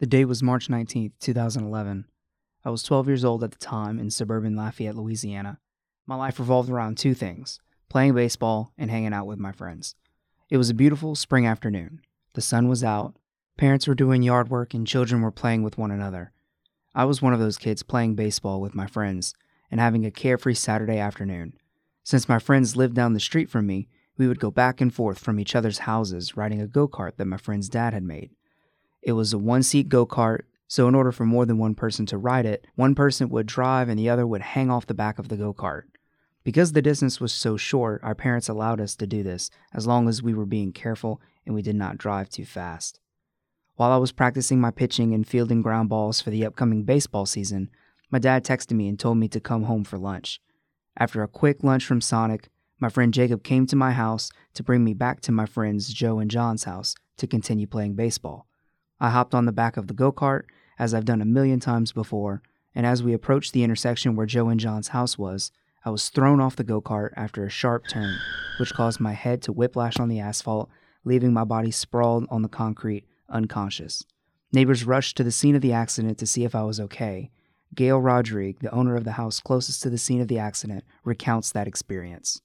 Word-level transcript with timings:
The 0.00 0.06
date 0.08 0.24
was 0.24 0.42
March 0.42 0.68
19th, 0.68 1.12
2011. 1.20 2.06
I 2.64 2.70
was 2.70 2.82
12 2.82 3.08
years 3.08 3.24
old 3.26 3.44
at 3.44 3.50
the 3.50 3.58
time 3.58 3.98
in 3.98 4.10
suburban 4.10 4.56
Lafayette, 4.56 4.96
Louisiana. 4.96 5.58
My 6.06 6.14
life 6.14 6.38
revolved 6.38 6.70
around 6.70 6.96
two 6.96 7.12
things 7.12 7.60
playing 7.90 8.14
baseball 8.14 8.72
and 8.78 8.90
hanging 8.90 9.12
out 9.12 9.26
with 9.26 9.38
my 9.38 9.52
friends. 9.52 9.96
It 10.48 10.56
was 10.56 10.70
a 10.70 10.74
beautiful 10.74 11.14
spring 11.14 11.46
afternoon. 11.46 12.00
The 12.32 12.40
sun 12.40 12.68
was 12.68 12.82
out, 12.82 13.16
parents 13.58 13.86
were 13.86 13.94
doing 13.94 14.22
yard 14.22 14.48
work, 14.48 14.72
and 14.72 14.86
children 14.86 15.20
were 15.20 15.30
playing 15.30 15.62
with 15.62 15.76
one 15.76 15.90
another. 15.90 16.32
I 16.94 17.04
was 17.04 17.20
one 17.20 17.34
of 17.34 17.40
those 17.40 17.58
kids 17.58 17.82
playing 17.82 18.14
baseball 18.14 18.62
with 18.62 18.74
my 18.74 18.86
friends 18.86 19.34
and 19.70 19.78
having 19.78 20.06
a 20.06 20.10
carefree 20.10 20.54
Saturday 20.54 20.98
afternoon. 20.98 21.52
Since 22.02 22.30
my 22.30 22.38
friends 22.38 22.76
lived 22.76 22.94
down 22.94 23.12
the 23.12 23.20
street 23.20 23.50
from 23.50 23.66
me, 23.66 23.88
we 24.18 24.28
would 24.28 24.40
go 24.40 24.50
back 24.50 24.80
and 24.80 24.92
forth 24.92 25.18
from 25.18 25.40
each 25.40 25.54
other's 25.54 25.78
houses 25.78 26.36
riding 26.36 26.60
a 26.60 26.66
go 26.66 26.86
kart 26.86 27.16
that 27.16 27.26
my 27.26 27.36
friend's 27.36 27.68
dad 27.68 27.92
had 27.92 28.02
made. 28.02 28.30
It 29.02 29.12
was 29.12 29.32
a 29.32 29.38
one 29.38 29.62
seat 29.62 29.88
go 29.88 30.06
kart, 30.06 30.42
so 30.68 30.88
in 30.88 30.94
order 30.94 31.12
for 31.12 31.26
more 31.26 31.44
than 31.44 31.58
one 31.58 31.74
person 31.74 32.06
to 32.06 32.18
ride 32.18 32.46
it, 32.46 32.66
one 32.76 32.94
person 32.94 33.28
would 33.28 33.46
drive 33.46 33.88
and 33.88 33.98
the 33.98 34.08
other 34.08 34.26
would 34.26 34.42
hang 34.42 34.70
off 34.70 34.86
the 34.86 34.94
back 34.94 35.18
of 35.18 35.28
the 35.28 35.36
go 35.36 35.52
kart. 35.52 35.82
Because 36.44 36.72
the 36.72 36.82
distance 36.82 37.20
was 37.20 37.32
so 37.32 37.56
short, 37.56 38.00
our 38.02 38.14
parents 38.14 38.48
allowed 38.48 38.80
us 38.80 38.96
to 38.96 39.06
do 39.06 39.22
this 39.22 39.50
as 39.72 39.86
long 39.86 40.08
as 40.08 40.22
we 40.22 40.34
were 40.34 40.46
being 40.46 40.72
careful 40.72 41.20
and 41.46 41.54
we 41.54 41.62
did 41.62 41.76
not 41.76 41.98
drive 41.98 42.28
too 42.28 42.44
fast. 42.44 43.00
While 43.76 43.92
I 43.92 43.96
was 43.96 44.12
practicing 44.12 44.60
my 44.60 44.70
pitching 44.70 45.14
and 45.14 45.26
fielding 45.26 45.62
ground 45.62 45.88
balls 45.88 46.20
for 46.20 46.30
the 46.30 46.44
upcoming 46.44 46.84
baseball 46.84 47.26
season, 47.26 47.70
my 48.10 48.18
dad 48.18 48.44
texted 48.44 48.72
me 48.72 48.88
and 48.88 48.98
told 48.98 49.18
me 49.18 49.28
to 49.28 49.40
come 49.40 49.64
home 49.64 49.84
for 49.84 49.98
lunch. 49.98 50.40
After 50.96 51.22
a 51.22 51.28
quick 51.28 51.64
lunch 51.64 51.86
from 51.86 52.00
Sonic, 52.00 52.50
my 52.82 52.88
friend 52.88 53.14
Jacob 53.14 53.44
came 53.44 53.64
to 53.64 53.76
my 53.76 53.92
house 53.92 54.28
to 54.54 54.64
bring 54.64 54.82
me 54.82 54.92
back 54.92 55.20
to 55.20 55.30
my 55.30 55.46
friends 55.46 55.94
Joe 55.94 56.18
and 56.18 56.28
John's 56.28 56.64
house 56.64 56.96
to 57.16 57.28
continue 57.28 57.68
playing 57.68 57.94
baseball. 57.94 58.48
I 58.98 59.10
hopped 59.10 59.36
on 59.36 59.46
the 59.46 59.52
back 59.52 59.76
of 59.76 59.86
the 59.86 59.94
go 59.94 60.10
kart, 60.10 60.42
as 60.80 60.92
I've 60.92 61.04
done 61.04 61.22
a 61.22 61.24
million 61.24 61.60
times 61.60 61.92
before, 61.92 62.42
and 62.74 62.84
as 62.84 63.00
we 63.00 63.12
approached 63.12 63.52
the 63.52 63.62
intersection 63.62 64.16
where 64.16 64.26
Joe 64.26 64.48
and 64.48 64.58
John's 64.58 64.88
house 64.88 65.16
was, 65.16 65.52
I 65.84 65.90
was 65.90 66.08
thrown 66.08 66.40
off 66.40 66.56
the 66.56 66.64
go 66.64 66.82
kart 66.82 67.10
after 67.14 67.46
a 67.46 67.50
sharp 67.50 67.86
turn, 67.86 68.16
which 68.58 68.74
caused 68.74 68.98
my 68.98 69.12
head 69.12 69.42
to 69.42 69.52
whiplash 69.52 70.00
on 70.00 70.08
the 70.08 70.18
asphalt, 70.18 70.68
leaving 71.04 71.32
my 71.32 71.44
body 71.44 71.70
sprawled 71.70 72.26
on 72.30 72.42
the 72.42 72.48
concrete, 72.48 73.06
unconscious. 73.28 74.02
Neighbors 74.52 74.84
rushed 74.84 75.16
to 75.18 75.22
the 75.22 75.30
scene 75.30 75.54
of 75.54 75.62
the 75.62 75.72
accident 75.72 76.18
to 76.18 76.26
see 76.26 76.42
if 76.42 76.56
I 76.56 76.64
was 76.64 76.80
okay. 76.80 77.30
Gail 77.76 78.00
Rodrigue, 78.00 78.58
the 78.58 78.74
owner 78.74 78.96
of 78.96 79.04
the 79.04 79.12
house 79.12 79.38
closest 79.38 79.84
to 79.84 79.90
the 79.90 79.98
scene 79.98 80.20
of 80.20 80.26
the 80.26 80.40
accident, 80.40 80.82
recounts 81.04 81.52
that 81.52 81.68
experience. 81.68 82.42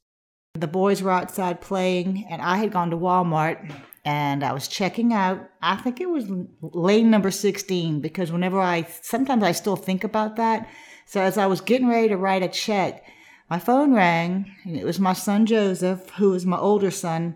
The 0.59 0.67
boys 0.67 1.02
were 1.02 1.11
outside 1.11 1.61
playing, 1.61 2.25
and 2.30 2.41
I 2.41 2.58
had 2.58 2.72
gone 2.72 2.89
to 2.89 2.97
Walmart 2.97 3.72
and 4.08 4.41
I 4.41 4.53
was 4.53 4.69
checking 4.69 5.11
out. 5.11 5.49
I 5.61 5.75
think 5.75 5.99
it 5.99 6.09
was 6.09 6.31
lane 6.61 7.09
number 7.09 7.30
16 7.30 7.99
because 7.99 8.31
whenever 8.31 8.58
I, 8.58 8.88
sometimes 9.02 9.44
I 9.44 9.52
still 9.52 9.75
think 9.75 10.05
about 10.05 10.38
that. 10.38 10.69
So 11.05 11.19
as 11.19 11.38
I 11.38 11.45
was 11.47 11.59
getting 11.59 11.89
ready 11.89 12.08
to 12.08 12.16
write 12.16 12.41
a 12.41 12.47
check, 12.47 13.05
my 13.49 13.59
phone 13.59 13.94
rang 13.94 14.49
and 14.64 14.77
it 14.77 14.86
was 14.86 14.97
my 14.97 15.11
son 15.11 15.45
Joseph, 15.45 16.09
who 16.11 16.33
is 16.33 16.45
my 16.45 16.58
older 16.58 16.89
son. 16.89 17.36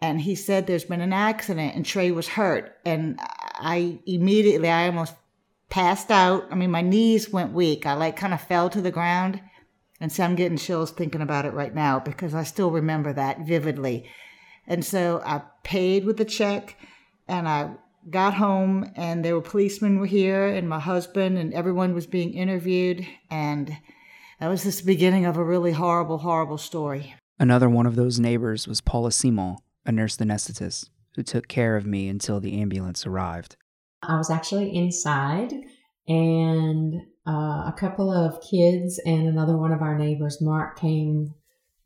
And 0.00 0.22
he 0.22 0.34
said 0.34 0.66
there's 0.66 0.84
been 0.84 1.02
an 1.02 1.12
accident 1.12 1.76
and 1.76 1.84
Tre' 1.84 2.12
was 2.12 2.28
hurt. 2.28 2.78
And 2.86 3.20
I 3.20 3.98
immediately, 4.06 4.70
I 4.70 4.86
almost 4.86 5.14
passed 5.68 6.10
out. 6.10 6.44
I 6.50 6.54
mean, 6.54 6.70
my 6.70 6.80
knees 6.80 7.30
went 7.30 7.52
weak. 7.52 7.84
I 7.84 7.92
like 7.92 8.16
kind 8.16 8.32
of 8.32 8.40
fell 8.40 8.70
to 8.70 8.80
the 8.80 8.90
ground. 8.90 9.42
And 10.00 10.10
so 10.10 10.24
I'm 10.24 10.34
getting 10.34 10.56
chills 10.56 10.90
thinking 10.90 11.20
about 11.20 11.44
it 11.44 11.52
right 11.52 11.74
now 11.74 12.00
because 12.00 12.34
I 12.34 12.42
still 12.44 12.70
remember 12.70 13.12
that 13.12 13.40
vividly. 13.40 14.08
And 14.66 14.84
so 14.84 15.20
I 15.24 15.42
paid 15.62 16.04
with 16.04 16.16
the 16.16 16.24
check 16.24 16.76
and 17.28 17.46
I 17.46 17.72
got 18.08 18.34
home 18.34 18.90
and 18.96 19.24
there 19.24 19.34
were 19.34 19.42
policemen 19.42 19.98
were 19.98 20.06
here 20.06 20.46
and 20.46 20.68
my 20.68 20.80
husband 20.80 21.36
and 21.36 21.52
everyone 21.52 21.94
was 21.94 22.06
being 22.06 22.32
interviewed 22.32 23.06
and 23.30 23.76
that 24.38 24.48
was 24.48 24.62
just 24.62 24.80
the 24.80 24.86
beginning 24.86 25.26
of 25.26 25.36
a 25.36 25.44
really 25.44 25.72
horrible, 25.72 26.16
horrible 26.18 26.56
story. 26.56 27.14
Another 27.38 27.68
one 27.68 27.86
of 27.86 27.96
those 27.96 28.18
neighbors 28.18 28.66
was 28.66 28.80
Paula 28.80 29.12
Simon, 29.12 29.58
a 29.84 29.92
nurse 29.92 30.16
anesthetist, 30.16 30.88
who 31.14 31.22
took 31.22 31.46
care 31.46 31.76
of 31.76 31.84
me 31.84 32.08
until 32.08 32.40
the 32.40 32.58
ambulance 32.58 33.06
arrived. 33.06 33.56
I 34.02 34.16
was 34.16 34.30
actually 34.30 34.74
inside, 34.74 35.52
and 36.08 37.02
uh, 37.26 37.64
a 37.66 37.74
couple 37.76 38.12
of 38.12 38.40
kids 38.42 39.00
and 39.04 39.28
another 39.28 39.56
one 39.56 39.72
of 39.72 39.82
our 39.82 39.96
neighbors, 39.96 40.40
Mark, 40.40 40.78
came 40.78 41.34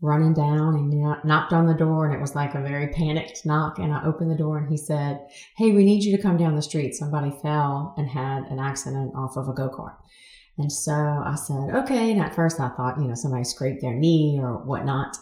running 0.00 0.34
down 0.34 0.74
and 0.74 0.90
knocked 1.24 1.52
on 1.52 1.66
the 1.66 1.74
door, 1.74 2.06
and 2.06 2.14
it 2.14 2.20
was 2.20 2.34
like 2.34 2.54
a 2.54 2.62
very 2.62 2.88
panicked 2.88 3.46
knock. 3.46 3.78
And 3.78 3.92
I 3.92 4.04
opened 4.04 4.30
the 4.30 4.36
door, 4.36 4.58
and 4.58 4.68
he 4.68 4.76
said, 4.76 5.20
"Hey, 5.56 5.72
we 5.72 5.84
need 5.84 6.04
you 6.04 6.16
to 6.16 6.22
come 6.22 6.36
down 6.36 6.54
the 6.56 6.62
street. 6.62 6.94
Somebody 6.94 7.30
fell 7.42 7.94
and 7.96 8.08
had 8.08 8.44
an 8.44 8.58
accident 8.58 9.12
off 9.14 9.36
of 9.36 9.48
a 9.48 9.52
go 9.52 9.68
kart." 9.68 9.96
And 10.58 10.70
so 10.70 10.92
I 10.92 11.34
said, 11.34 11.74
okay. 11.74 12.12
And 12.12 12.20
at 12.20 12.34
first 12.34 12.60
I 12.60 12.68
thought, 12.70 12.98
you 12.98 13.08
know, 13.08 13.14
somebody 13.14 13.44
scraped 13.44 13.80
their 13.80 13.94
knee 13.94 14.38
or 14.40 14.58
whatnot. 14.58 15.16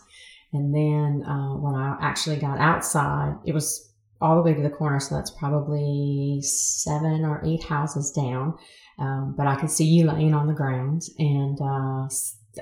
And 0.53 0.74
then 0.74 1.24
uh, 1.26 1.56
when 1.56 1.74
I 1.74 1.97
actually 2.00 2.36
got 2.36 2.59
outside, 2.59 3.36
it 3.47 3.54
was 3.54 3.91
all 4.22 4.37
the 4.37 4.43
way 4.43 4.55
to 4.55 4.62
the 4.62 4.71
corner. 4.71 5.00
So 5.00 5.15
that's 5.16 5.31
probably 5.31 6.41
seven 6.43 7.25
or 7.25 7.43
eight 7.44 7.65
houses 7.65 8.10
down. 8.10 8.56
Um, 8.99 9.34
but 9.37 9.47
I 9.47 9.56
could 9.56 9.71
see 9.71 9.84
you 9.84 10.06
laying 10.06 10.34
on 10.34 10.47
the 10.47 10.55
ground. 10.55 11.03
And 11.19 11.59
uh, 11.60 12.09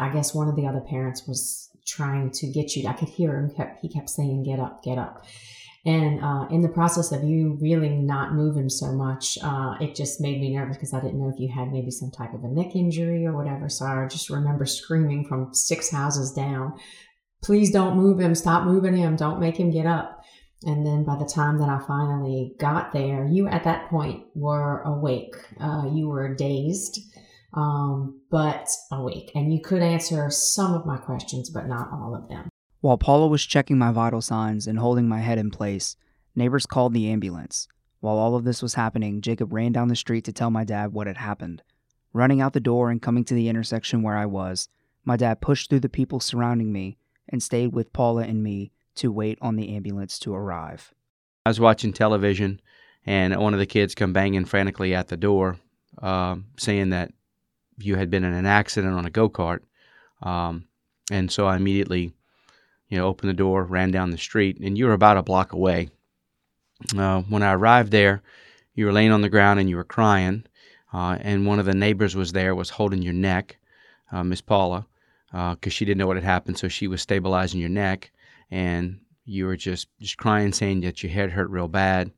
I 0.01 0.13
guess 0.13 0.35
one 0.35 0.49
of 0.49 0.57
the 0.57 0.67
other 0.67 0.81
parents 0.81 1.27
was 1.29 1.71
trying 1.87 2.31
to 2.31 2.47
get 2.47 2.75
you. 2.77 2.89
I 2.89 2.93
could 2.95 3.09
hear 3.09 3.37
him. 3.37 3.51
Kept, 3.55 3.81
he 3.83 3.89
kept 3.89 4.09
saying, 4.09 4.45
get 4.45 4.59
up, 4.59 4.83
get 4.83 4.99
up. 4.99 5.25
And 5.87 6.23
uh, 6.23 6.47
in 6.51 6.61
the 6.61 6.69
process 6.69 7.11
of 7.11 7.25
you 7.25 7.57
really 7.61 7.89
not 7.89 8.35
moving 8.35 8.69
so 8.69 8.93
much, 8.93 9.39
uh, 9.43 9.77
it 9.81 9.95
just 9.95 10.21
made 10.21 10.39
me 10.39 10.55
nervous 10.55 10.77
because 10.77 10.93
I 10.93 11.01
didn't 11.01 11.19
know 11.19 11.31
if 11.31 11.41
you 11.41 11.49
had 11.49 11.73
maybe 11.73 11.91
some 11.91 12.11
type 12.11 12.35
of 12.35 12.45
a 12.45 12.49
neck 12.49 12.77
injury 12.77 13.25
or 13.25 13.35
whatever. 13.35 13.71
So 13.71 13.87
I 13.87 14.07
just 14.07 14.29
remember 14.29 14.67
screaming 14.67 15.25
from 15.27 15.55
six 15.55 15.91
houses 15.91 16.33
down, 16.33 16.79
please 17.43 17.71
don't 17.71 17.97
move 17.97 18.21
him, 18.21 18.35
stop 18.35 18.65
moving 18.65 18.95
him, 18.95 19.17
don't 19.17 19.41
make 19.41 19.59
him 19.59 19.71
get 19.71 19.87
up. 19.87 20.23
And 20.65 20.85
then 20.85 21.05
by 21.05 21.17
the 21.17 21.25
time 21.25 21.59
that 21.59 21.69
I 21.69 21.79
finally 21.87 22.55
got 22.59 22.93
there, 22.93 23.25
you 23.25 23.49
at 23.49 23.65
that 23.65 23.89
point 23.89 24.25
were 24.35 24.83
awake. 24.83 25.35
Uh, 25.59 25.85
you 25.91 26.09
were 26.09 26.35
dazed, 26.35 27.01
um, 27.55 28.21
but 28.31 28.69
awake. 28.93 29.33
And 29.35 29.53
you 29.55 29.61
could 29.61 29.83
answer 29.83 30.31
some 30.31 30.75
of 30.75 30.85
my 30.85 30.99
questions, 30.99 31.49
but 31.49 31.67
not 31.67 31.91
all 31.93 32.15
of 32.15 32.29
them. 32.29 32.49
While 32.83 32.99
Paula 32.99 33.27
was 33.29 33.45
checking 33.45 33.79
my 33.79 33.91
vital 33.91 34.21
signs 34.21 34.67
and 34.67 34.79
holding 34.79 35.09
my 35.09 35.21
head 35.21 35.39
in 35.39 35.51
place, 35.51 35.97
neighbors 36.35 36.67
called 36.67 36.93
the 36.93 37.11
ambulance. 37.11 37.67
While 38.01 38.17
all 38.17 38.35
of 38.35 38.45
this 38.45 38.63
was 38.63 38.75
happening, 38.75 39.21
Jacob 39.21 39.53
ran 39.53 39.73
down 39.73 39.89
the 39.89 39.97
street 39.97 40.25
to 40.25 40.33
tell 40.33 40.51
my 40.51 40.65
dad 40.65 40.93
what 40.93 41.07
had 41.07 41.19
happened. 41.19 41.63
Running 42.13 42.41
out 42.41 42.55
the 42.55 42.61
door 42.61 42.91
and 42.91 43.01
coming 43.01 43.25
to 43.25 43.35
the 43.35 43.49
intersection 43.49 44.03
where 44.03 44.17
I 44.17 44.27
was, 44.27 44.69
my 45.05 45.17
dad 45.17 45.41
pushed 45.41 45.71
through 45.71 45.81
the 45.81 45.89
people 45.89 46.21
surrounding 46.21 46.73
me 46.73 46.99
and 47.29 47.43
stayed 47.43 47.73
with 47.73 47.93
Paula 47.93 48.23
and 48.23 48.43
me 48.43 48.73
to 48.97 49.13
wait 49.13 49.39
on 49.41 49.57
the 49.57 49.75
ambulance 49.75 50.19
to 50.21 50.35
arrive. 50.35 50.93
I 51.47 51.51
was 51.51 51.61
watching 51.61 51.93
television, 51.93 52.61
and 53.07 53.35
one 53.37 53.55
of 53.55 53.61
the 53.61 53.67
kids 53.67 53.95
come 53.95 54.13
banging 54.13 54.45
frantically 54.45 54.95
at 54.95 55.09
the 55.09 55.17
door, 55.17 55.57
uh, 56.03 56.37
saying 56.59 56.91
that 56.91 57.13
you 57.79 57.97
had 57.97 58.11
been 58.11 58.25
in 58.25 58.35
an 58.35 58.47
accident 58.47 58.95
on 58.95 59.07
a 59.07 59.11
go 59.11 59.29
kart. 59.29 59.61
Um, 60.23 60.67
and 61.11 61.31
so 61.31 61.47
I 61.47 61.57
immediately 61.57 62.13
you 62.91 62.99
know, 62.99 63.07
opened 63.07 63.31
the 63.31 63.35
door, 63.35 63.65
ran 63.65 63.91
down 63.91 64.11
the 64.11 64.19
street, 64.19 64.59
and 64.61 64.77
you 64.77 64.85
were 64.87 64.93
about 64.93 65.17
a 65.17 65.23
block 65.23 65.53
away. 65.53 65.89
Uh, 66.97 67.23
when 67.23 67.43
I 67.43 67.53
arrived 67.53 67.93
there, 67.93 68.23
you 68.75 68.85
were 68.85 68.93
laying 68.93 69.13
on 69.13 69.23
the 69.23 69.29
ground 69.29 69.61
and 69.61 69.71
you 69.71 69.77
were 69.77 69.85
crying, 69.85 70.45
uh, 70.93 71.17
and 71.21 71.47
one 71.47 71.61
of 71.61 71.67
the 71.67 71.75
neighbors 71.75 72.17
was 72.17 72.33
there, 72.33 72.55
was 72.55 72.71
holding 72.71 73.01
your 73.01 73.13
neck, 73.13 73.59
uh, 74.11 74.25
Miss 74.25 74.41
Paula, 74.41 74.87
because 75.31 75.57
uh, 75.67 75.71
she 75.71 75.85
didn't 75.85 75.99
know 75.99 76.09
what 76.09 76.17
had 76.17 76.25
happened, 76.25 76.59
so 76.59 76.67
she 76.67 76.89
was 76.89 77.01
stabilizing 77.01 77.61
your 77.61 77.69
neck, 77.69 78.11
and 78.51 79.01
you 79.25 79.47
were 79.47 79.57
just 79.57 79.89
just 80.01 80.17
crying, 80.17 80.53
saying 80.53 80.81
that 80.81 81.03
your 81.03 81.13
head 81.13 81.31
hurt 81.31 81.51
real 81.51 81.69
bad. 81.69 82.11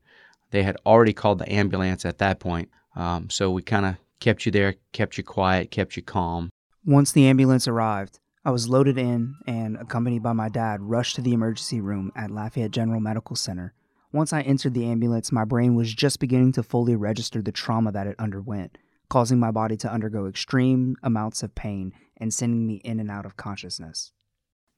They 0.51 0.63
had 0.63 0.77
already 0.85 1.13
called 1.13 1.39
the 1.39 1.51
ambulance 1.51 2.05
at 2.05 2.19
that 2.19 2.39
point, 2.39 2.69
um, 2.95 3.29
so 3.29 3.51
we 3.51 3.61
kind 3.61 3.85
of 3.85 3.95
kept 4.19 4.45
you 4.45 4.51
there, 4.51 4.75
kept 4.91 5.17
you 5.17 5.23
quiet, 5.23 5.71
kept 5.71 5.95
you 5.95 6.03
calm. 6.03 6.49
Once 6.85 7.11
the 7.11 7.25
ambulance 7.27 7.67
arrived, 7.67 8.19
I 8.45 8.51
was 8.51 8.67
loaded 8.67 8.97
in 8.97 9.35
and, 9.47 9.77
accompanied 9.77 10.21
by 10.21 10.33
my 10.33 10.49
dad, 10.49 10.81
rushed 10.81 11.15
to 11.15 11.21
the 11.21 11.33
emergency 11.33 11.79
room 11.79 12.11
at 12.15 12.29
Lafayette 12.29 12.71
General 12.71 12.99
Medical 12.99 13.35
Center. 13.35 13.73
Once 14.11 14.33
I 14.33 14.41
entered 14.41 14.73
the 14.73 14.85
ambulance, 14.85 15.31
my 15.31 15.45
brain 15.45 15.75
was 15.75 15.93
just 15.93 16.19
beginning 16.19 16.51
to 16.53 16.63
fully 16.63 16.95
register 16.95 17.41
the 17.41 17.51
trauma 17.51 17.91
that 17.93 18.05
it 18.05 18.15
underwent, 18.19 18.77
causing 19.09 19.39
my 19.39 19.49
body 19.49 19.77
to 19.77 19.91
undergo 19.91 20.27
extreme 20.27 20.95
amounts 21.01 21.41
of 21.41 21.55
pain 21.55 21.93
and 22.17 22.33
sending 22.33 22.67
me 22.67 22.75
in 22.83 22.99
and 22.99 23.09
out 23.09 23.25
of 23.25 23.37
consciousness. 23.37 24.11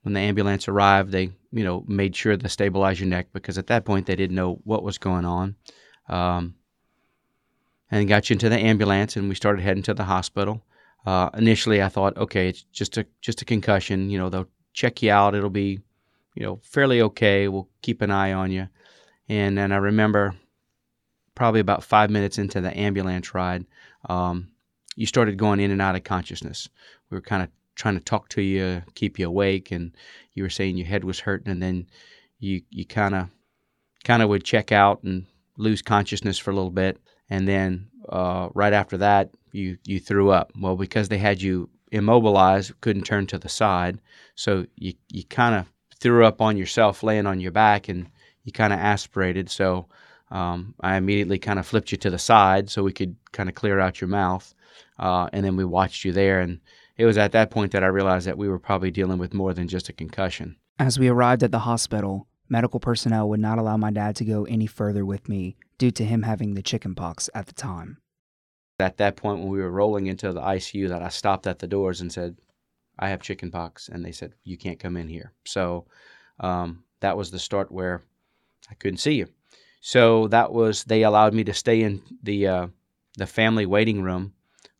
When 0.05 0.13
the 0.13 0.19
ambulance 0.19 0.67
arrived, 0.67 1.11
they, 1.11 1.31
you 1.51 1.63
know, 1.63 1.83
made 1.87 2.15
sure 2.15 2.37
to 2.37 2.49
stabilize 2.49 2.99
your 2.99 3.09
neck 3.09 3.29
because 3.33 3.57
at 3.57 3.65
that 3.67 3.85
point 3.85 4.05
they 4.05 4.15
didn't 4.15 4.35
know 4.35 4.59
what 4.63 4.83
was 4.83 4.99
going 4.99 5.25
on. 5.25 5.55
Um, 6.07 6.53
and 7.89 8.07
got 8.07 8.29
you 8.29 8.35
into 8.35 8.47
the 8.47 8.59
ambulance, 8.59 9.15
and 9.15 9.27
we 9.27 9.33
started 9.33 9.63
heading 9.63 9.81
to 9.83 9.95
the 9.95 10.03
hospital. 10.03 10.63
Uh, 11.07 11.31
initially, 11.35 11.81
I 11.81 11.89
thought, 11.89 12.17
okay, 12.17 12.49
it's 12.49 12.61
just 12.71 12.97
a 12.97 13.07
just 13.19 13.41
a 13.41 13.45
concussion. 13.45 14.11
You 14.11 14.19
know, 14.19 14.29
they'll 14.29 14.49
check 14.73 15.01
you 15.01 15.11
out. 15.11 15.33
It'll 15.33 15.49
be, 15.49 15.79
you 16.35 16.43
know, 16.43 16.59
fairly 16.61 17.01
okay. 17.01 17.47
We'll 17.47 17.67
keep 17.81 18.03
an 18.03 18.11
eye 18.11 18.33
on 18.33 18.51
you. 18.51 18.69
And 19.27 19.57
then 19.57 19.71
I 19.71 19.77
remember 19.77 20.35
probably 21.33 21.61
about 21.61 21.83
five 21.83 22.11
minutes 22.11 22.37
into 22.37 22.61
the 22.61 22.77
ambulance 22.77 23.33
ride, 23.33 23.65
um, 24.07 24.49
you 24.95 25.07
started 25.07 25.37
going 25.37 25.59
in 25.59 25.71
and 25.71 25.81
out 25.81 25.95
of 25.95 26.03
consciousness. 26.03 26.69
We 27.09 27.17
were 27.17 27.21
kind 27.21 27.41
of 27.41 27.49
trying 27.75 27.95
to 27.95 28.04
talk 28.04 28.30
to 28.30 28.42
you, 28.42 28.81
keep 28.95 29.19
you 29.19 29.27
awake, 29.27 29.72
and 29.72 29.95
you 30.33 30.44
were 30.44 30.50
saying 30.50 30.77
your 30.77 30.88
head 30.88 31.04
was 31.04 31.19
hurting, 31.19 31.51
and 31.51 31.62
then 31.62 31.88
you 32.39 32.62
you 32.69 32.86
kind 32.86 33.16
of 33.16 33.30
kind 34.04 34.22
of 34.22 34.30
would 34.30 34.44
check 34.44 34.72
out 34.72 35.04
and 35.04 35.25
lose 35.57 35.81
consciousness 35.81 36.38
for 36.38 36.51
a 36.51 36.56
little 36.56 36.72
bit, 36.72 37.00
and 37.30 37.48
then 37.48 37.88
uh, 38.10 38.50
right 38.54 38.74
after 38.74 38.98
that, 38.98 39.31
you 39.51 39.77
you 39.86 40.00
threw 40.00 40.31
up. 40.31 40.51
Well, 40.60 40.75
because 40.75 41.10
they 41.10 41.18
had 41.18 41.42
you 41.42 41.69
immobilized, 41.92 42.80
couldn't 42.81 43.04
turn 43.04 43.27
to 43.27 43.38
the 43.38 43.50
side, 43.50 44.00
so 44.36 44.66
you 44.75 44.94
you 45.10 45.24
kind 45.24 45.56
of 45.56 45.66
threw 46.00 46.25
up 46.25 46.42
on 46.42 46.57
yourself, 46.57 47.04
laying 47.04 47.25
on 47.25 47.39
your 47.39 47.51
back, 47.51 47.89
and 47.89 48.07
you 48.44 48.51
kind 48.51 48.74
of 48.74 48.80
aspirated. 48.80 49.50
So 49.50 49.88
um, 50.31 50.75
I 50.81 50.98
immediately 50.98 51.39
kind 51.39 51.60
of 51.60 51.66
flipped 51.66 51.92
you 51.92 51.98
to 52.00 52.10
the 52.10 52.19
side 52.19 52.69
so 52.69 52.83
we 52.83 52.94
could 52.94 53.16
kind 53.31 53.50
of 53.50 53.56
clear 53.56 53.80
out 53.80 54.01
your 54.01 54.07
mouth, 54.07 54.54
uh, 55.00 55.30
and 55.33 55.44
then 55.45 55.56
we 55.56 55.66
watched 55.66 56.06
you 56.06 56.12
there. 56.12 56.42
And 56.42 56.60
it 56.97 57.06
was 57.06 57.18
at 57.18 57.31
that 57.33 57.51
point 57.51 57.71
that 57.71 57.83
I 57.83 57.88
realized 57.88 58.27
that 58.27 58.38
we 58.38 58.47
were 58.47 58.59
probably 58.59 58.92
dealing 58.92 59.18
with 59.18 59.33
more 59.33 59.53
than 59.53 59.68
just 59.68 59.89
a 59.89 59.94
concussion. 59.94 60.56
As 60.80 61.00
we 61.00 61.07
arrived 61.07 61.44
at 61.44 61.51
the 61.51 61.59
hospital, 61.59 62.27
medical 62.50 62.80
personnel 62.80 63.30
would 63.30 63.39
not 63.39 63.57
allow 63.57 63.77
my 63.77 63.92
dad 63.92 64.15
to 64.18 64.25
go 64.25 64.45
any 64.45 64.68
further 64.68 65.06
with 65.06 65.27
me 65.27 65.57
due 65.77 65.92
to 65.92 66.06
him 66.06 66.24
having 66.24 66.53
the 66.53 66.62
chickenpox 66.62 67.30
at 67.33 67.47
the 67.47 67.53
time. 67.53 67.97
At 68.80 68.97
that 68.97 69.15
point, 69.15 69.39
when 69.39 69.50
we 69.50 69.59
were 69.59 69.71
rolling 69.71 70.07
into 70.07 70.31
the 70.33 70.42
ICU, 70.42 70.89
that 70.89 71.01
I 71.01 71.09
stopped 71.09 71.47
at 71.47 71.59
the 71.59 71.68
doors 71.68 72.01
and 72.01 72.12
said, 72.12 72.38
"I 73.00 73.07
have 73.09 73.21
chickenpox," 73.21 73.88
and 73.88 74.03
they 74.03 74.12
said, 74.12 74.33
"You 74.44 74.57
can't 74.57 74.80
come 74.80 74.98
in 74.98 75.07
here." 75.07 75.31
So 75.45 75.86
um, 76.41 76.83
that 77.00 77.15
was 77.15 77.31
the 77.31 77.39
start 77.39 77.71
where 77.71 78.01
I 78.69 78.74
couldn't 78.74 78.98
see 78.98 79.13
you. 79.13 79.27
So 79.80 80.27
that 80.27 80.51
was 80.51 80.83
they 80.83 81.03
allowed 81.03 81.33
me 81.33 81.45
to 81.45 81.53
stay 81.53 81.83
in 81.83 82.01
the 82.21 82.48
uh, 82.48 82.68
the 83.18 83.27
family 83.27 83.65
waiting 83.65 84.01
room 84.01 84.33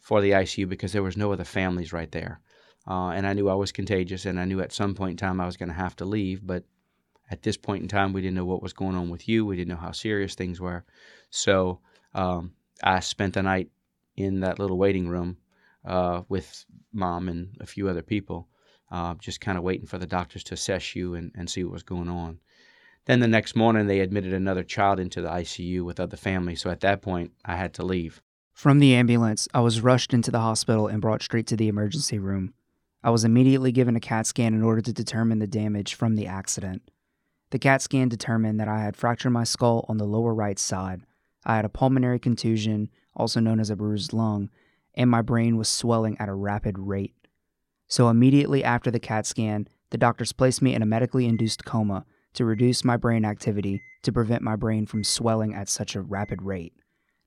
for 0.06 0.22
the 0.22 0.31
ICU 0.31 0.69
because 0.69 0.94
there 0.94 1.02
was 1.02 1.18
no 1.18 1.34
other 1.34 1.44
families 1.44 1.92
right 1.92 2.12
there, 2.12 2.40
uh, 2.88 3.10
and 3.10 3.25
I 3.25 3.34
knew 3.34 3.50
I 3.50 3.56
was 3.56 3.72
contagious, 3.72 4.25
and 4.25 4.40
I 4.40 4.46
knew 4.46 4.62
at 4.62 4.72
some 4.72 4.94
point 4.94 5.12
in 5.12 5.18
time 5.18 5.42
I 5.42 5.48
was 5.48 5.57
going 5.57 5.69
to 5.69 5.75
have 5.75 5.96
to 5.96 6.06
leave, 6.06 6.46
but 6.46 6.63
at 7.31 7.42
this 7.42 7.57
point 7.57 7.81
in 7.81 7.88
time, 7.88 8.13
we 8.13 8.22
didn't 8.22 8.36
know 8.36 8.46
what 8.46 8.62
was 8.62 8.74
going 8.74 8.96
on 8.96 9.10
with 9.10 9.28
you. 9.28 9.46
We 9.46 9.56
didn't 9.56 9.69
know 9.69 9.86
how 9.88 9.92
serious 9.92 10.36
things 10.36 10.62
were. 10.62 10.86
So 11.31 11.80
um, 12.13 12.54
I 12.84 13.00
spent 13.00 13.34
the 13.34 13.42
night 13.42 13.69
in 14.16 14.42
that 14.42 14.60
little 14.60 14.78
waiting 14.78 15.07
room 15.07 15.38
uh, 15.84 16.22
with 16.30 16.66
mom 16.94 17.28
and 17.28 17.58
a 17.60 17.66
few 17.66 17.90
other 17.90 18.04
people, 18.04 18.48
uh, 18.92 19.16
just 19.16 19.42
kind 19.42 19.58
of 19.58 19.63
waiting 19.63 19.88
for 19.88 19.98
the 19.98 20.06
doctors 20.06 20.44
to 20.46 20.54
assess 20.54 20.96
you 20.96 21.16
and, 21.16 21.31
and 21.36 21.50
see 21.50 21.63
what 21.63 21.74
was 21.74 21.84
going 21.84 22.10
on. 22.10 22.40
Then 23.06 23.19
the 23.19 23.28
next 23.28 23.56
morning, 23.56 23.88
they 23.88 24.01
admitted 24.01 24.34
another 24.34 24.63
child 24.63 25.00
into 25.00 25.22
the 25.22 25.30
ICU 25.30 25.84
with 25.84 26.00
other 26.00 26.18
families. 26.18 26.62
So 26.62 26.69
at 26.69 26.81
that 26.81 27.01
point, 27.01 27.31
I 27.44 27.56
had 27.56 27.74
to 27.75 27.86
leave. 27.86 28.22
From 28.56 28.80
the 28.80 28.96
ambulance, 28.96 29.50
I 29.54 29.60
was 29.60 29.81
rushed 29.81 30.13
into 30.13 30.31
the 30.31 30.40
hospital 30.40 30.88
and 30.88 31.02
brought 31.02 31.22
straight 31.22 31.46
to 31.48 31.57
the 31.57 31.68
emergency 31.68 32.18
room. 32.19 32.54
I 33.04 33.10
was 33.10 33.25
immediately 33.25 33.74
given 33.74 33.98
a 33.98 34.00
CAT 34.00 34.25
scan 34.28 34.54
in 34.54 34.63
order 34.63 34.80
to 34.81 34.94
determine 34.94 35.40
the 35.40 35.46
damage 35.46 35.94
from 35.94 36.16
the 36.16 36.25
accident. 36.25 36.90
The 37.50 37.60
CAT 37.60 37.81
scan 37.81 38.07
determined 38.07 38.57
that 38.62 38.69
I 38.69 38.80
had 38.80 38.96
fractured 38.96 39.34
my 39.34 39.44
skull 39.44 39.84
on 39.90 39.98
the 39.98 40.06
lower 40.06 40.34
right 40.34 40.57
side. 40.57 41.02
I 41.44 41.57
had 41.57 41.66
a 41.66 41.69
pulmonary 41.69 42.18
contusion, 42.18 42.90
also 43.13 43.42
known 43.42 43.60
as 43.60 43.69
a 43.69 43.75
bruised 43.75 44.13
lung, 44.13 44.50
and 44.96 45.10
my 45.10 45.22
brain 45.22 45.58
was 45.58 45.68
swelling 45.68 46.18
at 46.18 46.30
a 46.30 46.34
rapid 46.34 46.80
rate. 46.80 47.13
So, 47.90 48.08
immediately 48.08 48.63
after 48.63 48.90
the 48.90 49.01
CAT 49.01 49.25
scan, 49.25 49.68
the 49.90 49.98
doctors 49.98 50.31
placed 50.31 50.62
me 50.62 50.74
in 50.74 50.81
a 50.81 50.88
medically 50.88 51.25
induced 51.25 51.66
coma 51.66 52.06
to 52.36 52.46
reduce 52.46 52.86
my 52.86 52.96
brain 52.96 53.25
activity 53.25 53.81
to 54.04 54.13
prevent 54.13 54.42
my 54.42 54.56
brain 54.56 54.86
from 54.86 55.04
swelling 55.04 55.54
at 55.54 55.68
such 55.68 55.94
a 55.94 56.01
rapid 56.01 56.42
rate. 56.42 56.74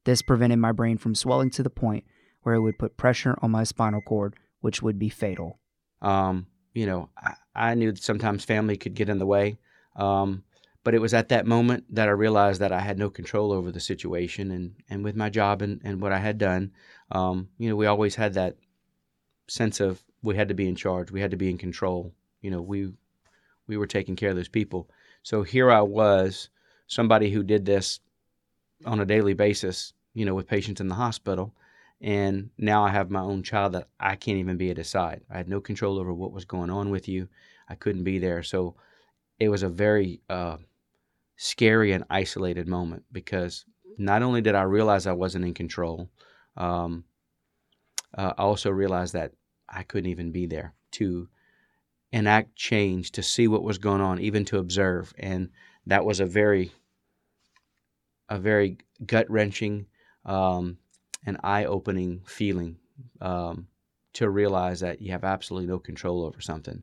This 0.08 0.22
prevented 0.22 0.58
my 0.58 0.72
brain 0.72 0.96
from 0.96 1.14
swelling 1.14 1.50
to 1.50 1.62
the 1.62 1.68
point 1.68 2.04
where 2.40 2.54
it 2.54 2.62
would 2.62 2.78
put 2.78 2.96
pressure 2.96 3.38
on 3.42 3.50
my 3.50 3.62
spinal 3.64 4.00
cord, 4.00 4.36
which 4.62 4.80
would 4.80 4.98
be 4.98 5.10
fatal. 5.10 5.58
Um, 6.00 6.46
you 6.72 6.86
know, 6.86 7.10
I, 7.14 7.34
I 7.54 7.74
knew 7.74 7.92
that 7.92 8.02
sometimes 8.02 8.42
family 8.42 8.78
could 8.78 8.94
get 8.94 9.10
in 9.10 9.18
the 9.18 9.26
way. 9.26 9.58
Um, 9.96 10.44
but 10.82 10.94
it 10.94 11.02
was 11.02 11.12
at 11.12 11.28
that 11.28 11.46
moment 11.46 11.94
that 11.94 12.08
I 12.08 12.12
realized 12.12 12.62
that 12.62 12.72
I 12.72 12.80
had 12.80 12.98
no 12.98 13.10
control 13.10 13.52
over 13.52 13.70
the 13.70 13.80
situation, 13.80 14.50
and, 14.50 14.76
and 14.88 15.04
with 15.04 15.14
my 15.14 15.28
job 15.28 15.60
and, 15.60 15.78
and 15.84 16.00
what 16.00 16.12
I 16.12 16.18
had 16.20 16.38
done, 16.38 16.72
um, 17.12 17.50
you 17.58 17.68
know, 17.68 17.76
we 17.76 17.84
always 17.84 18.14
had 18.14 18.32
that 18.32 18.56
sense 19.46 19.78
of 19.78 20.02
we 20.22 20.36
had 20.36 20.48
to 20.48 20.54
be 20.54 20.68
in 20.68 20.74
charge, 20.74 21.10
we 21.10 21.20
had 21.20 21.32
to 21.32 21.36
be 21.36 21.50
in 21.50 21.58
control. 21.58 22.14
You 22.40 22.50
know, 22.50 22.62
we 22.62 22.94
we 23.66 23.76
were 23.76 23.86
taking 23.86 24.16
care 24.16 24.30
of 24.30 24.36
those 24.36 24.48
people. 24.48 24.88
So 25.22 25.42
here 25.42 25.70
I 25.70 25.82
was, 25.82 26.48
somebody 26.86 27.30
who 27.30 27.42
did 27.42 27.66
this 27.66 28.00
on 28.86 29.00
a 29.00 29.04
daily 29.04 29.34
basis, 29.34 29.92
you 30.14 30.24
know, 30.24 30.34
with 30.34 30.48
patients 30.48 30.80
in 30.80 30.88
the 30.88 30.94
hospital, 30.94 31.54
and 32.00 32.50
now 32.58 32.84
I 32.84 32.90
have 32.90 33.10
my 33.10 33.20
own 33.20 33.42
child 33.42 33.72
that 33.72 33.88
I 33.98 34.16
can't 34.16 34.38
even 34.38 34.56
be 34.56 34.70
at 34.70 34.76
his 34.76 34.88
side. 34.88 35.22
I 35.30 35.36
had 35.36 35.48
no 35.48 35.60
control 35.60 35.98
over 35.98 36.12
what 36.12 36.32
was 36.32 36.44
going 36.44 36.70
on 36.70 36.90
with 36.90 37.08
you. 37.08 37.28
I 37.68 37.74
couldn't 37.74 38.04
be 38.04 38.18
there. 38.18 38.42
So 38.42 38.76
it 39.38 39.48
was 39.48 39.62
a 39.62 39.68
very 39.68 40.20
uh, 40.28 40.58
scary 41.36 41.92
and 41.92 42.04
isolated 42.08 42.68
moment 42.68 43.04
because 43.10 43.64
not 43.98 44.22
only 44.22 44.40
did 44.40 44.54
I 44.54 44.62
realize 44.62 45.06
I 45.06 45.12
wasn't 45.12 45.44
in 45.44 45.54
control, 45.54 46.08
um, 46.56 47.04
uh, 48.16 48.32
I 48.38 48.42
also 48.42 48.70
realized 48.70 49.14
that 49.14 49.32
I 49.68 49.82
couldn't 49.82 50.10
even 50.10 50.30
be 50.32 50.46
there 50.46 50.74
to 50.92 51.28
enact 52.12 52.56
change, 52.56 53.12
to 53.12 53.22
see 53.22 53.48
what 53.48 53.62
was 53.62 53.78
going 53.78 54.00
on, 54.00 54.18
even 54.20 54.44
to 54.46 54.58
observe, 54.58 55.12
and 55.18 55.50
that 55.86 56.04
was 56.04 56.20
a 56.20 56.26
very, 56.26 56.72
a 58.28 58.38
very 58.38 58.78
gut 59.04 59.28
wrenching 59.28 59.86
um, 60.28 60.78
and 61.26 61.38
eye 61.42 61.64
opening 61.64 62.20
feeling 62.26 62.76
um, 63.20 63.66
to 64.12 64.30
realize 64.30 64.80
that 64.80 65.00
you 65.00 65.10
have 65.12 65.24
absolutely 65.24 65.68
no 65.68 65.78
control 65.78 66.24
over 66.24 66.40
something, 66.40 66.82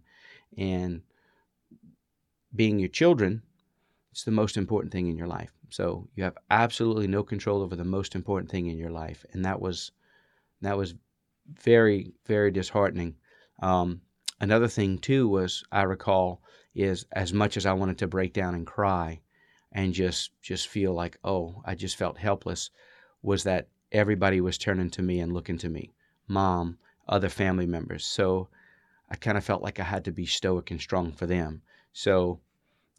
and 0.58 1.02
being 2.56 2.80
your 2.80 2.90
children, 2.90 3.42
it's 4.12 4.24
the 4.24 4.32
most 4.32 4.58
important 4.58 4.92
thing 4.92 5.08
in 5.08 5.18
your 5.18 5.28
life. 5.28 5.52
So 5.70 6.08
you 6.16 6.24
have 6.24 6.38
absolutely 6.50 7.08
no 7.08 7.24
control 7.24 7.62
over 7.62 7.76
the 7.76 7.84
most 7.84 8.16
important 8.16 8.50
thing 8.50 8.68
in 8.68 8.78
your 8.78 8.92
life, 8.92 9.26
and 9.34 9.46
that 9.46 9.60
was 9.60 9.92
that 10.62 10.78
was 10.78 10.96
very 11.54 12.14
very 12.26 12.52
disheartening. 12.52 13.16
Um, 13.62 14.02
another 14.40 14.68
thing 14.68 14.98
too 14.98 15.28
was 15.28 15.64
I 15.72 15.84
recall 15.84 16.42
is 16.74 17.06
as 17.12 17.34
much 17.34 17.58
as 17.58 17.66
I 17.66 17.74
wanted 17.74 17.98
to 18.00 18.08
break 18.08 18.34
down 18.34 18.56
and 18.56 18.66
cry, 18.66 19.22
and 19.72 19.94
just 19.94 20.32
just 20.42 20.68
feel 20.68 20.94
like 20.94 21.18
oh 21.24 21.62
I 21.66 21.76
just 21.76 21.98
felt 21.98 22.18
helpless, 22.18 22.70
was 23.26 23.44
that 23.44 23.68
everybody 23.92 24.40
was 24.40 24.58
turning 24.58 24.90
to 24.92 25.02
me 25.02 25.20
and 25.20 25.34
looking 25.34 25.58
to 25.58 25.70
me, 25.70 25.92
mom, 26.28 26.78
other 27.08 27.30
family 27.30 27.66
members. 27.66 28.06
So 28.06 28.50
I 29.10 29.16
kind 29.16 29.38
of 29.38 29.44
felt 29.44 29.62
like 29.62 29.80
I 29.80 29.84
had 29.84 30.06
to 30.06 30.12
be 30.12 30.26
stoic 30.26 30.72
and 30.72 30.80
strong 30.80 31.12
for 31.12 31.26
them. 31.26 31.62
So 31.94 32.40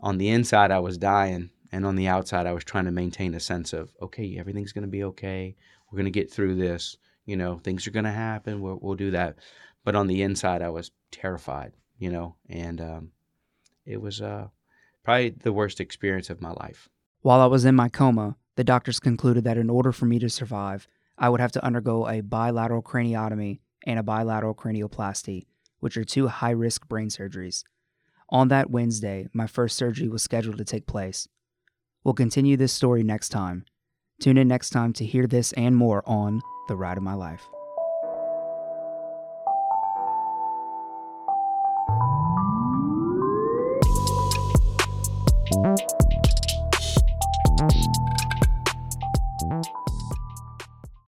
on 0.01 0.19
the 0.19 0.29
inside, 0.29 0.71
I 0.71 0.79
was 0.81 0.99
dying. 0.99 1.51
And 1.73 1.85
on 1.85 1.97
the 1.97 2.09
outside, 2.09 2.47
I 2.47 2.53
was 2.53 2.65
trying 2.65 2.85
to 2.85 2.93
maintain 2.93 3.35
a 3.35 3.41
sense 3.41 3.73
of, 3.73 3.93
okay, 4.01 4.37
everything's 4.39 4.73
going 4.73 4.83
to 4.83 4.89
be 4.89 5.05
okay. 5.05 5.57
We're 5.91 5.97
going 5.97 6.13
to 6.13 6.21
get 6.21 6.33
through 6.33 6.57
this. 6.57 6.97
You 7.25 7.37
know, 7.37 7.59
things 7.59 7.87
are 7.87 7.91
going 7.93 8.05
to 8.05 8.11
happen. 8.13 8.61
We'll, 8.61 8.79
we'll 8.81 8.95
do 8.95 9.11
that. 9.11 9.37
But 9.85 9.97
on 9.97 10.07
the 10.07 10.23
inside, 10.23 10.63
I 10.63 10.71
was 10.71 10.93
terrified, 11.11 11.73
you 11.99 12.11
know, 12.11 12.37
and 12.49 12.81
um, 12.81 13.11
it 13.85 14.01
was 14.01 14.21
uh, 14.21 14.49
probably 15.03 15.31
the 15.31 15.53
worst 15.53 15.81
experience 15.81 16.31
of 16.31 16.41
my 16.41 16.51
life. 16.51 16.89
While 17.23 17.41
I 17.41 17.47
was 17.47 17.65
in 17.65 17.75
my 17.75 17.89
coma, 17.89 18.37
the 18.57 18.65
doctors 18.65 18.99
concluded 18.99 19.45
that 19.45 19.59
in 19.59 19.71
order 19.71 19.93
for 19.93 20.07
me 20.07 20.19
to 20.19 20.31
survive, 20.31 20.89
I 21.19 21.29
would 21.29 21.41
have 21.41 21.53
to 21.53 21.65
undergo 21.65 22.09
a 22.09 22.23
bilateral 22.23 22.83
craniotomy 22.83 23.61
and 23.87 23.99
a 23.99 24.03
bilateral 24.03 24.55
cranioplasty, 24.55 25.47
which 25.81 25.97
are 25.97 26.05
two 26.05 26.29
high 26.29 26.51
risk 26.51 26.89
brain 26.89 27.09
surgeries. 27.09 27.65
On 28.31 28.49
that 28.49 28.71
Wednesday, 28.71 29.29
my 29.33 29.47
first 29.47 29.77
surgery 29.77 30.09
was 30.09 30.23
scheduled 30.23 30.59
to 30.59 30.65
take 30.65 30.87
place. 30.87 31.29
We'll 32.03 32.15
continue 32.15 32.57
this 32.57 32.73
story 32.73 33.03
next 33.03 33.29
time. 33.29 33.67
Tune 34.21 34.39
in 34.39 34.49
next 34.49 34.71
time 34.71 34.93
to 34.95 35.05
hear 35.05 35.27
this 35.27 35.53
and 35.53 35.77
more 35.77 36.03
on 36.07 36.41
The 36.69 36.77
Ride 36.77 36.97
of 36.97 37.03
My 37.03 37.15
Life. 37.15 37.47